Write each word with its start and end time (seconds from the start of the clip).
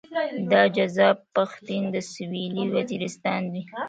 دا 0.51 0.61
جذاب 0.75 1.17
پښتين 1.35 1.83
د 1.93 1.95
سويلي 2.11 2.63
وزيرستان 2.75 3.41
دی. 3.53 3.63